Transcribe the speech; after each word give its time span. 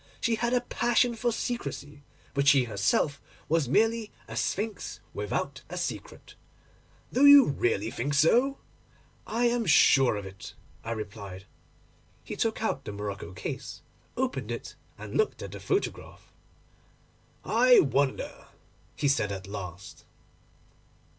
She 0.19 0.33
had 0.33 0.51
a 0.55 0.61
passion 0.61 1.13
for 1.13 1.31
secrecy, 1.31 2.01
but 2.33 2.47
she 2.47 2.63
herself 2.63 3.21
was 3.47 3.69
merely 3.69 4.11
a 4.27 4.35
Sphinx 4.35 4.99
without 5.13 5.61
a 5.69 5.77
secret.' 5.77 6.33
'Do 7.13 7.27
you 7.27 7.45
really 7.45 7.91
think 7.91 8.15
so?' 8.15 8.57
'I 9.27 9.45
am 9.45 9.65
sure 9.67 10.15
of 10.15 10.25
it,' 10.25 10.55
I 10.83 10.89
replied. 10.93 11.45
He 12.23 12.35
took 12.35 12.63
out 12.63 12.83
the 12.85 12.91
morocco 12.91 13.31
case, 13.31 13.83
opened 14.17 14.49
it, 14.51 14.73
and 14.97 15.13
looked 15.15 15.43
at 15.43 15.51
the 15.51 15.59
photograph. 15.59 16.33
'I 17.45 17.81
wonder?' 17.81 18.47
he 18.95 19.07
said 19.07 19.31
at 19.31 19.45
last. 19.45 20.03